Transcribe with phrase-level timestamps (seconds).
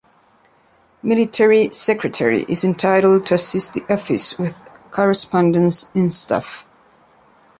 [1.03, 4.57] Military Secretary is entitled to assist the office with
[4.89, 6.65] correspondence in staff.